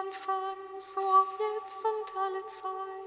Anfang, 0.00 0.56
so 0.78 1.00
auch 1.00 1.38
jetzt 1.58 1.84
und 1.84 2.16
alle 2.16 2.46
Zeit. 2.46 2.99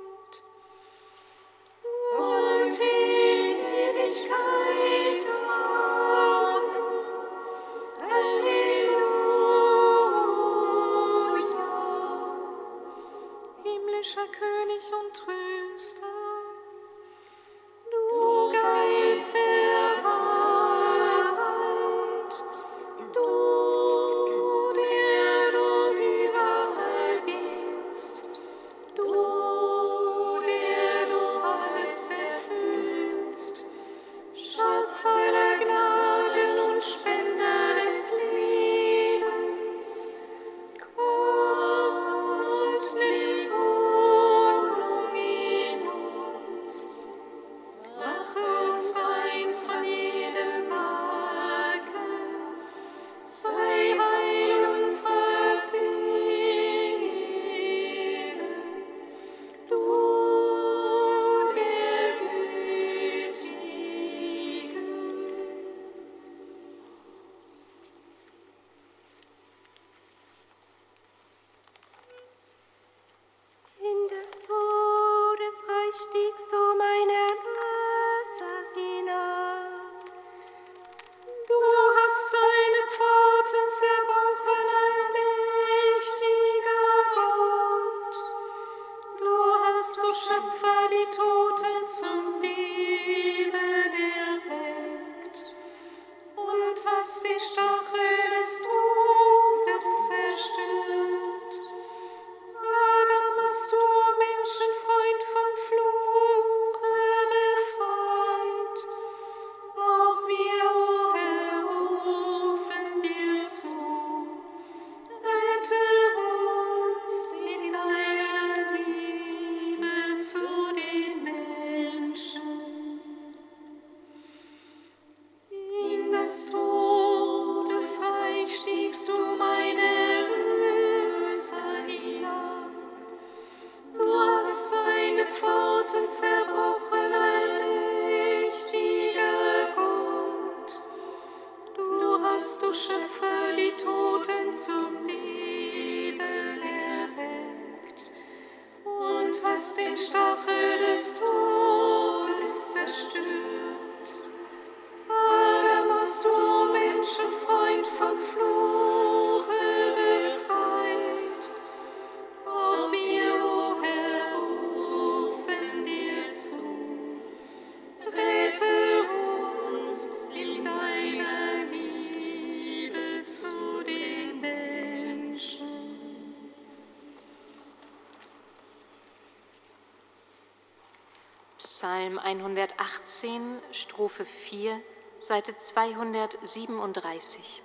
118, 182.36 183.62
Strophe 183.72 184.26
4, 184.26 184.82
Seite 185.18 185.54
237. 185.54 187.62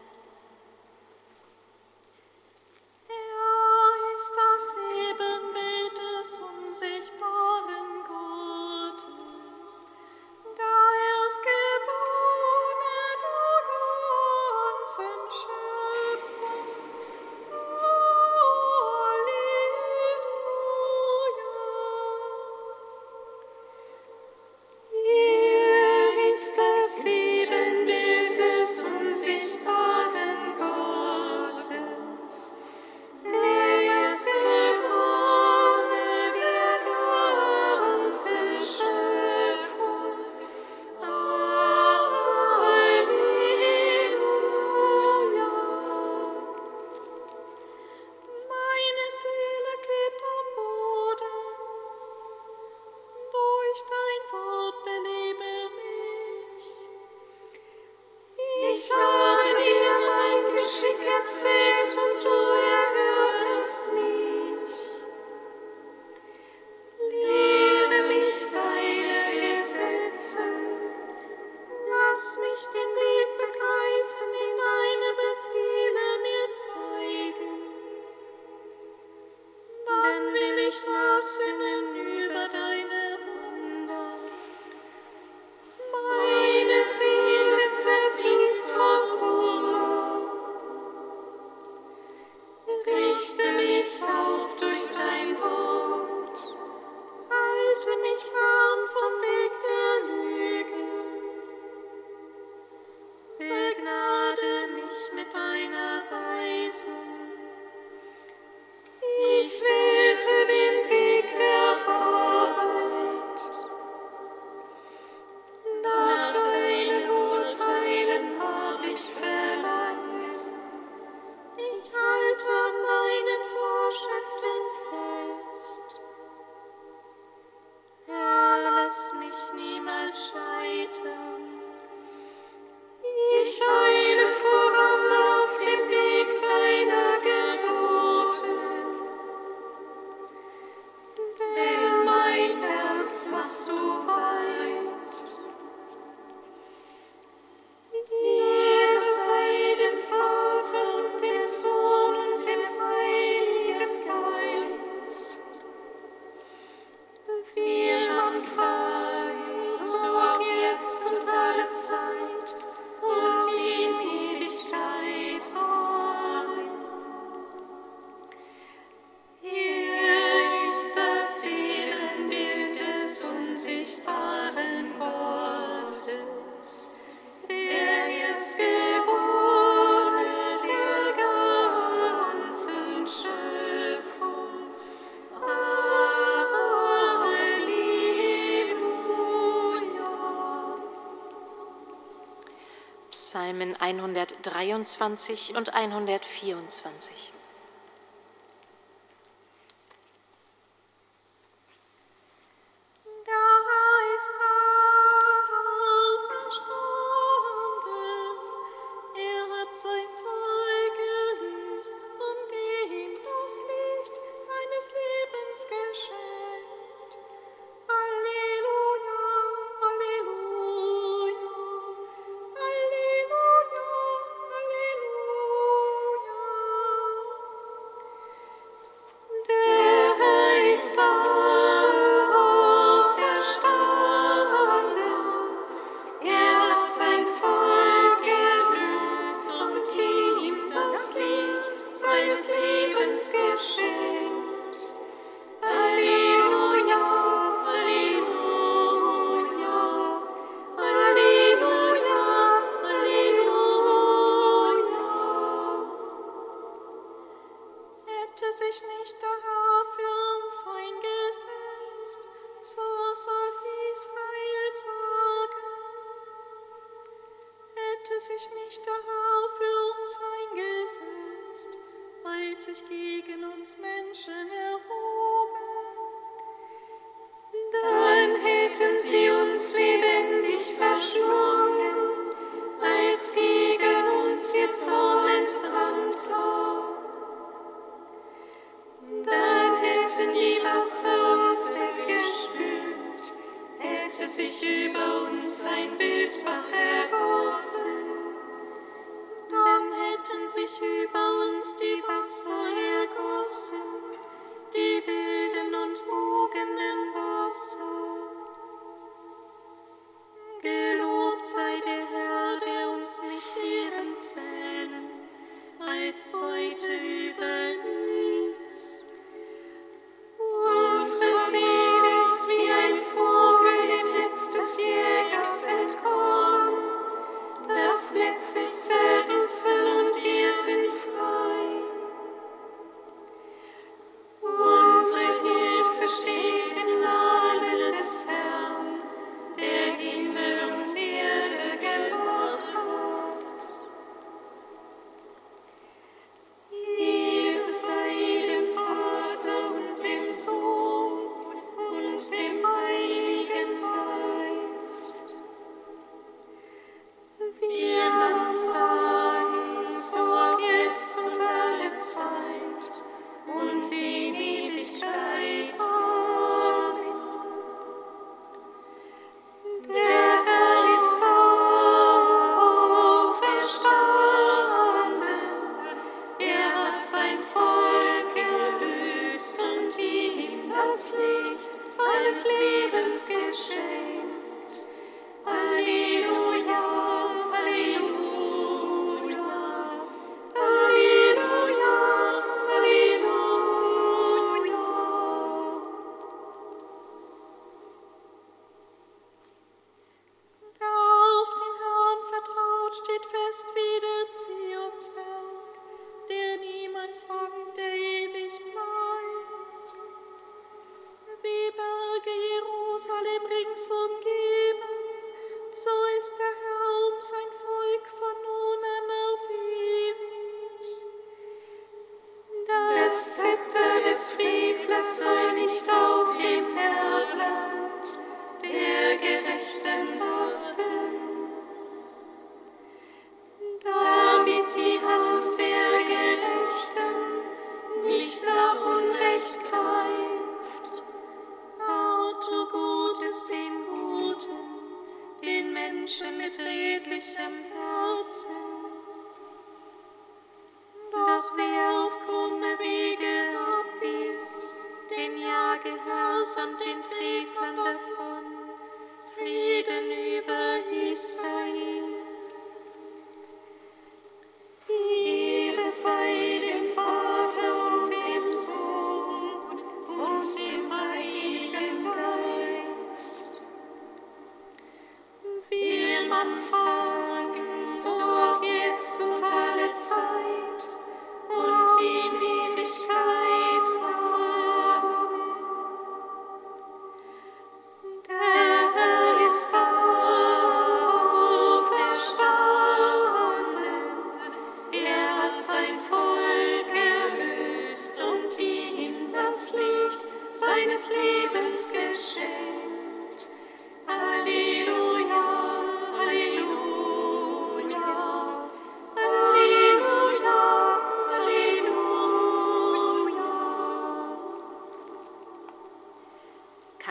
Psalmen 193.78 194.00
123 194.00 195.56
und 195.56 195.72
124. 195.72 197.38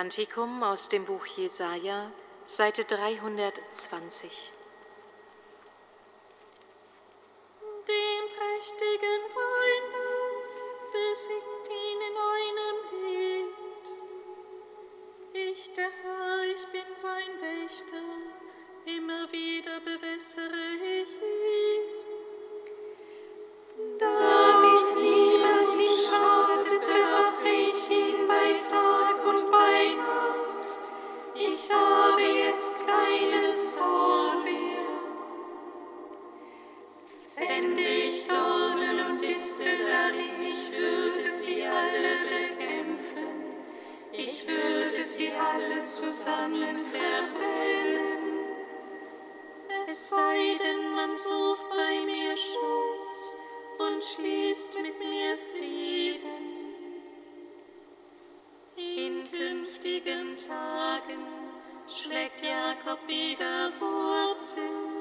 Kantikum 0.07 0.63
aus 0.63 0.87
dem 0.87 1.03
Buch 1.03 1.25
Jesaja, 1.25 2.09
Seite 2.45 2.85
320. 2.85 4.53
Dem 7.89 8.23
prächtigen 8.37 9.21
Weinbau 9.35 10.31
besingt 10.93 11.67
ihn 11.67 11.99
in 12.07 12.15
einem 12.31 12.77
Lied. 13.03 13.85
Ich, 15.33 15.73
der 15.73 15.91
Tagen 60.38 61.25
schlägt 61.88 62.41
Jakob 62.44 63.00
wieder 63.08 63.72
Wurzeln. 63.79 64.97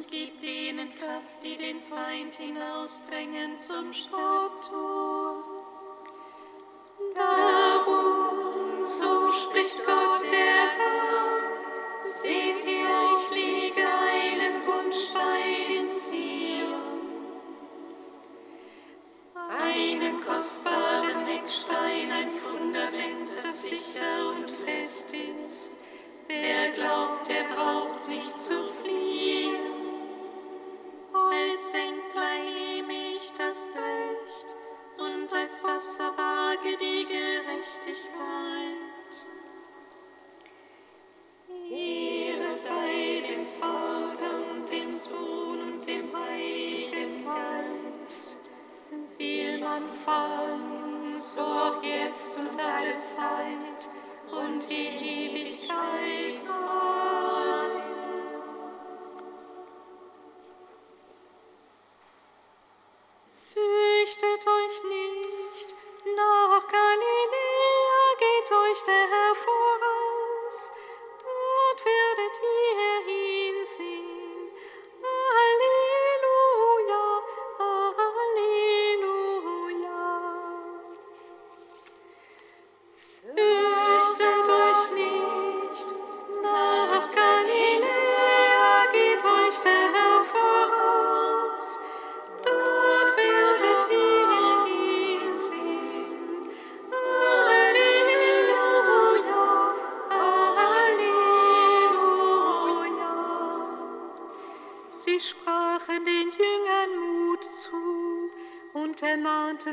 und 0.00 0.10
gib 0.10 0.40
denen 0.40 0.88
Kraft, 0.94 1.42
die 1.44 1.56
den 1.58 1.78
Feind 1.80 2.34
hinausdrängen 2.34 3.58
zum 3.58 3.92
Stadttor. 3.92 5.49
Anfang, 49.76 51.20
so 51.20 51.40
auch 51.40 51.82
jetzt 51.82 52.38
und 52.38 52.58
alle 52.58 52.96
Zeit 52.98 53.88
und 54.32 54.68
die 54.68 54.74
Ewigkeit. 54.74 56.40
Amen. 56.48 57.29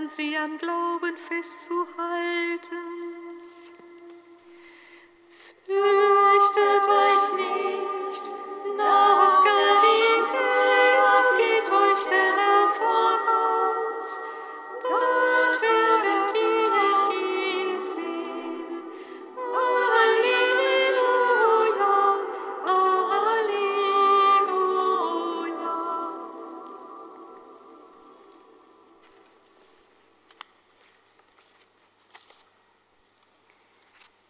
sie 0.06 0.38
am 0.38 0.58
Glauben 0.58 1.18
festzuhalten. 1.18 2.26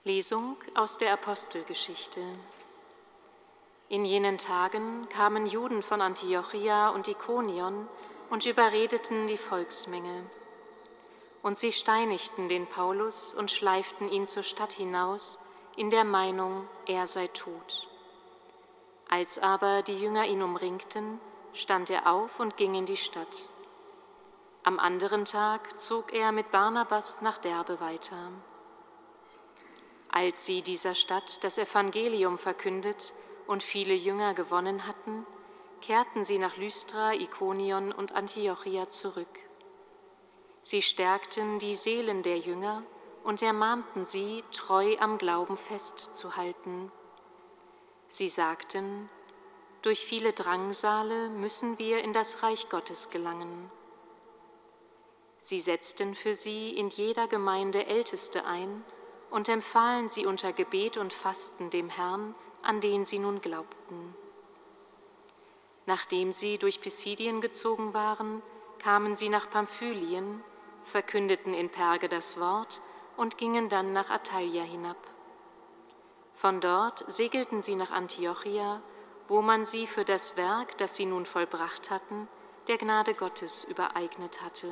Lesung 0.08 0.56
aus 0.74 0.98
der 0.98 1.12
Apostelgeschichte. 1.12 2.22
In 3.90 4.06
jenen 4.06 4.38
Tagen 4.38 5.10
kamen 5.10 5.46
Juden 5.46 5.84
von 5.84 6.00
Antiochia 6.00 6.88
und 6.92 7.10
Ikonion 7.10 7.90
und 8.30 8.46
überredeten 8.46 9.28
die 9.28 9.38
Volksmenge. 9.38 10.24
Und 11.44 11.58
sie 11.58 11.74
steinigten 11.74 12.48
den 12.48 12.68
Paulus 12.68 13.34
und 13.34 13.52
schleiften 13.52 14.08
ihn 14.10 14.28
zur 14.28 14.44
Stadt 14.44 14.72
hinaus, 14.72 15.40
in 15.76 15.90
der 15.90 16.06
Meinung, 16.06 16.70
er 16.86 17.06
sei 17.06 17.28
tot. 17.28 17.90
Als 19.10 19.38
aber 19.38 19.82
die 19.82 20.00
Jünger 20.00 20.24
ihn 20.24 20.42
umringten, 20.42 21.20
stand 21.52 21.90
er 21.90 22.10
auf 22.10 22.40
und 22.40 22.56
ging 22.56 22.76
in 22.76 22.86
die 22.86 22.96
Stadt. 22.96 23.50
Am 24.64 24.80
anderen 24.80 25.26
Tag 25.26 25.78
zog 25.78 26.14
er 26.14 26.32
mit 26.32 26.50
Barnabas 26.52 27.22
nach 27.22 27.38
Derbe 27.38 27.82
weiter. 27.82 28.32
Als 30.10 30.46
sie 30.46 30.62
dieser 30.62 30.96
Stadt 30.96 31.44
das 31.44 31.58
Evangelium 31.58 32.38
verkündet 32.38 33.14
und 33.46 33.64
viele 33.64 33.94
Jünger 33.94 34.34
gewonnen 34.34 34.88
hatten, 34.88 35.26
kehrten 35.82 36.24
sie 36.24 36.40
nach 36.40 36.58
Lystra, 36.58 37.14
Ikonion 37.14 37.92
und 37.92 38.14
Antiochia 38.14 38.90
zurück. 38.90 39.40
Sie 40.62 40.82
stärkten 40.82 41.60
die 41.60 41.76
Seelen 41.76 42.24
der 42.24 42.40
Jünger 42.40 42.84
und 43.24 43.42
ermahnten 43.42 44.06
sie, 44.06 44.44
treu 44.52 44.98
am 45.00 45.18
Glauben 45.18 45.58
festzuhalten. 45.58 46.92
Sie 48.08 48.30
sagten, 48.30 49.10
durch 49.82 50.06
viele 50.06 50.34
Drangsale 50.34 51.30
müssen 51.30 51.78
wir 51.78 52.04
in 52.04 52.14
das 52.14 52.42
Reich 52.44 52.70
Gottes 52.70 53.10
gelangen. 53.10 53.70
Sie 55.38 55.60
setzten 55.60 56.16
für 56.16 56.34
sie 56.34 56.72
in 56.76 56.90
jeder 56.90 57.28
Gemeinde 57.28 57.86
Älteste 57.86 58.46
ein 58.46 58.84
und 59.30 59.50
empfahlen 59.50 60.10
sie 60.10 60.26
unter 60.26 60.54
Gebet 60.54 60.98
und 60.98 61.14
Fasten 61.14 61.70
dem 61.70 61.90
Herrn, 61.90 62.36
an 62.62 62.82
den 62.82 63.06
sie 63.06 63.20
nun 63.20 63.42
glaubten. 63.42 64.16
Nachdem 65.86 66.32
sie 66.34 66.58
durch 66.58 66.82
Pisidien 66.82 67.42
gezogen 67.42 67.94
waren, 67.94 68.42
kamen 68.80 69.16
sie 69.16 69.30
nach 69.30 69.50
Pamphylien, 69.50 70.44
verkündeten 70.84 71.54
in 71.54 71.70
Perge 71.70 72.10
das 72.10 72.40
Wort 72.40 72.82
und 73.16 73.38
gingen 73.38 73.70
dann 73.70 73.94
nach 73.94 74.10
Attalia 74.10 74.64
hinab. 74.64 74.98
Von 76.34 76.62
dort 76.62 77.04
segelten 77.08 77.62
sie 77.62 77.76
nach 77.76 77.92
Antiochia, 77.92 78.82
wo 79.28 79.42
man 79.42 79.66
sie 79.66 79.88
für 79.88 80.06
das 80.06 80.38
Werk, 80.38 80.78
das 80.78 80.96
sie 80.96 81.06
nun 81.06 81.26
vollbracht 81.26 81.90
hatten, 81.90 82.28
der 82.68 82.78
Gnade 82.78 83.14
Gottes 83.14 83.64
übereignet 83.64 84.42
hatte. 84.42 84.70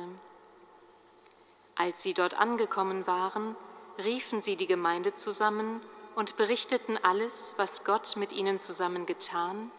Als 1.74 2.02
sie 2.02 2.14
dort 2.14 2.34
angekommen 2.34 3.06
waren, 3.06 3.56
riefen 3.98 4.40
sie 4.40 4.56
die 4.56 4.66
Gemeinde 4.66 5.14
zusammen 5.14 5.80
und 6.14 6.36
berichteten 6.36 6.98
alles, 7.02 7.54
was 7.56 7.84
Gott 7.84 8.16
mit 8.16 8.32
ihnen 8.32 8.58
zusammen 8.58 9.06
getan 9.06 9.70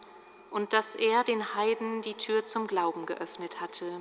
und 0.52 0.74
dass 0.74 0.96
er 0.96 1.24
den 1.24 1.56
Heiden 1.56 2.02
die 2.02 2.14
Tür 2.14 2.46
zum 2.46 2.68
Glauben 2.68 3.06
geöffnet 3.06 3.60
hatte. 3.60 4.00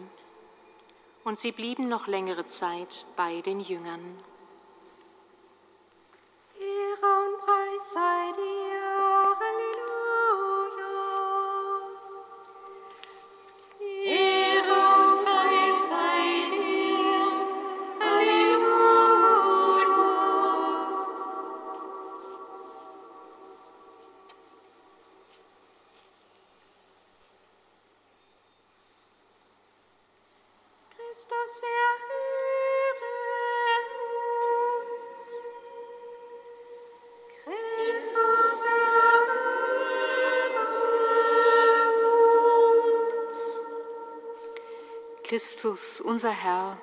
Und 1.24 1.38
sie 1.38 1.52
blieben 1.52 1.88
noch 1.88 2.06
längere 2.06 2.46
Zeit 2.46 3.06
bei 3.16 3.40
den 3.40 3.60
Jüngern. 3.60 4.18
Ehre 6.58 7.26
und 7.26 7.38
Preis 7.40 7.92
sei 7.92 8.32
dir, 8.36 8.55
Christus 45.22 46.00
unser 46.00 46.30
Herr, 46.30 46.78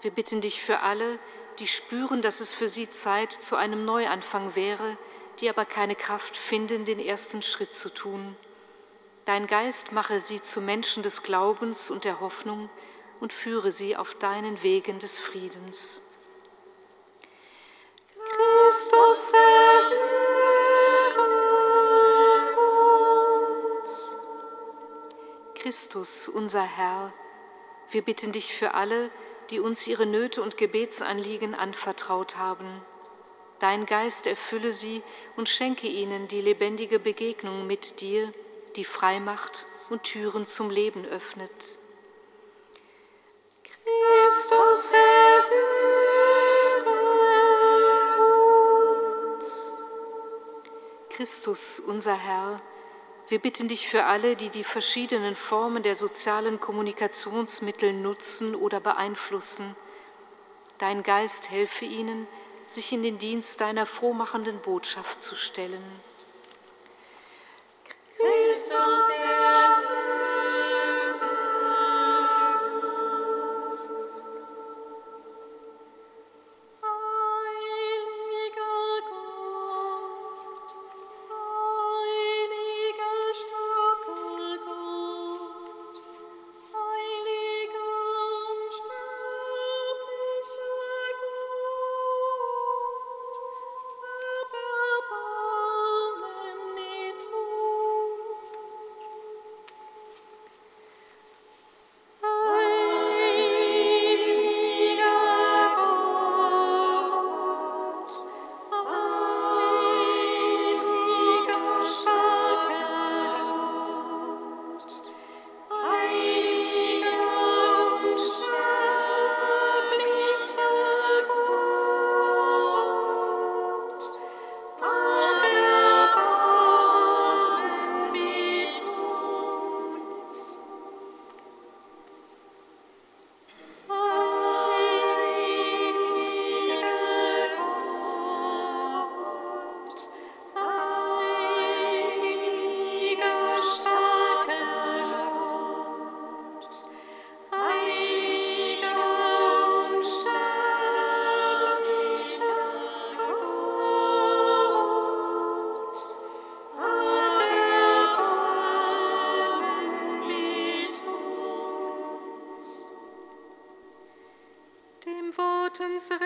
wir 0.00 0.10
bitten 0.10 0.40
dich 0.40 0.62
für 0.62 0.80
alle, 0.80 1.18
die 1.58 1.68
spüren, 1.68 2.22
dass 2.22 2.40
es 2.40 2.54
für 2.54 2.70
sie 2.70 2.88
Zeit 2.88 3.32
zu 3.32 3.56
einem 3.56 3.84
Neuanfang 3.84 4.54
wäre, 4.54 4.96
die 5.40 5.50
aber 5.50 5.66
keine 5.66 5.94
Kraft 5.94 6.38
finden, 6.38 6.86
den 6.86 7.00
ersten 7.00 7.42
Schritt 7.42 7.74
zu 7.74 7.90
tun. 7.90 8.34
Dein 9.26 9.46
Geist 9.46 9.92
mache 9.92 10.22
sie 10.22 10.42
zu 10.42 10.62
Menschen 10.62 11.02
des 11.02 11.22
Glaubens 11.22 11.90
und 11.90 12.04
der 12.04 12.20
Hoffnung 12.20 12.70
und 13.20 13.32
führe 13.32 13.70
sie 13.70 13.96
auf 13.96 14.14
deinen 14.14 14.62
Wegen 14.62 14.98
des 14.98 15.18
Friedens. 15.18 16.02
Christus 18.16 19.32
uns. 23.80 24.16
Christus, 25.54 26.28
unser 26.28 26.62
Herr, 26.62 27.12
wir 27.90 28.02
bitten 28.02 28.32
dich 28.32 28.54
für 28.54 28.74
alle, 28.74 29.10
die 29.50 29.60
uns 29.60 29.86
ihre 29.86 30.06
Nöte 30.06 30.42
und 30.42 30.56
Gebetsanliegen 30.56 31.54
anvertraut 31.54 32.36
haben. 32.36 32.82
Dein 33.58 33.84
Geist 33.84 34.26
erfülle 34.26 34.72
sie 34.72 35.02
und 35.36 35.48
schenke 35.48 35.86
ihnen 35.86 36.28
die 36.28 36.40
lebendige 36.40 36.98
Begegnung 36.98 37.66
mit 37.66 38.00
dir, 38.00 38.32
die 38.76 38.84
frei 38.84 39.20
macht 39.20 39.66
und 39.90 40.04
Türen 40.04 40.46
zum 40.46 40.70
Leben 40.70 41.04
öffnet. 41.04 41.79
Christus 43.84 44.92
erhöre 44.92 45.70
uns. 49.34 49.78
Christus, 51.10 51.80
unser 51.80 52.14
Herr, 52.14 52.60
wir 53.28 53.38
bitten 53.38 53.68
dich 53.68 53.88
für 53.88 54.04
alle, 54.04 54.36
die 54.36 54.48
die 54.48 54.64
verschiedenen 54.64 55.36
Formen 55.36 55.82
der 55.82 55.96
sozialen 55.96 56.60
Kommunikationsmittel 56.60 57.92
nutzen 57.92 58.54
oder 58.54 58.80
beeinflussen. 58.80 59.76
Dein 60.78 61.02
Geist 61.02 61.50
helfe 61.50 61.84
ihnen, 61.84 62.26
sich 62.66 62.92
in 62.92 63.02
den 63.02 63.18
Dienst 63.18 63.60
deiner 63.60 63.86
frohmachenden 63.86 64.60
Botschaft 64.60 65.22
zu 65.22 65.34
stellen. 65.34 65.84
Christus 68.16 69.39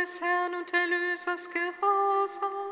unseres 0.04 0.20
Herrn 0.20 0.54
und 0.54 0.72
Erlösers 0.72 1.50
gehorsam 1.50 2.63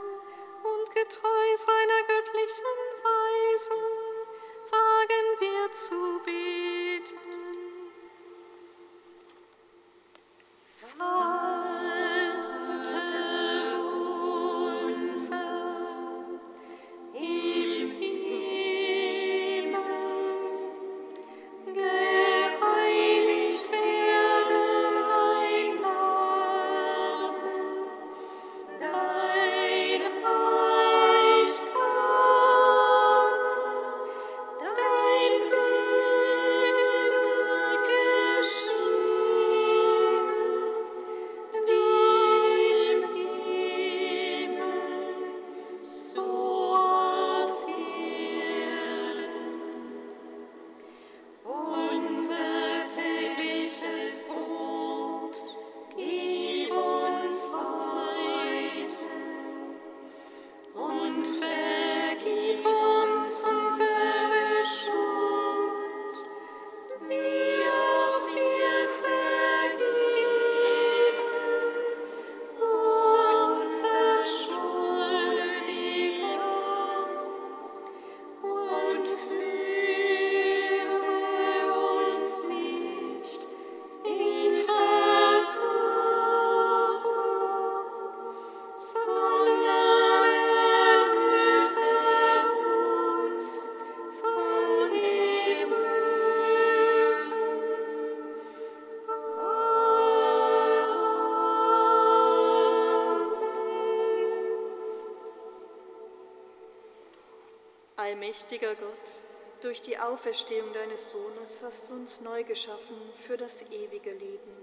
Allmächtiger 108.32 108.74
Gott, 108.76 109.12
durch 109.60 109.82
die 109.82 109.98
Auferstehung 109.98 110.72
deines 110.72 111.12
Sohnes 111.12 111.60
hast 111.62 111.90
du 111.90 111.92
uns 111.92 112.22
neu 112.22 112.44
geschaffen 112.44 112.96
für 113.26 113.36
das 113.36 113.60
ewige 113.70 114.10
Leben. 114.10 114.56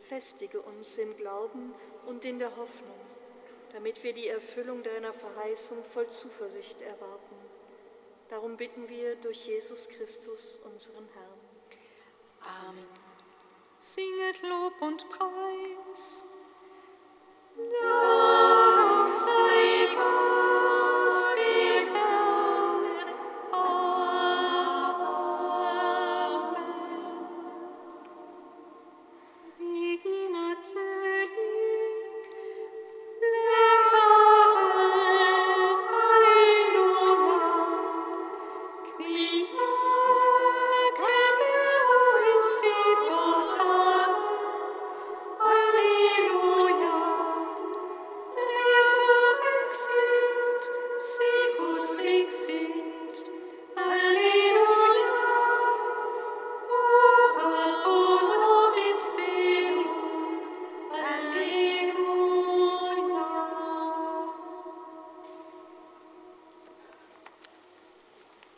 Festige 0.00 0.60
uns 0.60 0.98
im 0.98 1.16
Glauben 1.16 1.72
und 2.06 2.24
in 2.24 2.40
der 2.40 2.56
Hoffnung, 2.56 2.98
damit 3.72 4.02
wir 4.02 4.12
die 4.12 4.26
Erfüllung 4.26 4.82
deiner 4.82 5.12
Verheißung 5.12 5.84
voll 5.84 6.08
Zuversicht 6.08 6.82
erwarten. 6.82 7.36
Darum 8.28 8.56
bitten 8.56 8.88
wir 8.88 9.14
durch 9.16 9.46
Jesus 9.46 9.88
Christus, 9.88 10.58
unseren 10.64 11.08
Herrn. 11.14 12.66
Amen. 12.66 12.88
Singet 13.78 14.42
Lob 14.42 14.82
und 14.82 15.08
Preis. 15.10 16.24
Dank. 17.56 18.13